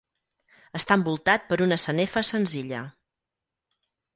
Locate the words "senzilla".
2.33-2.81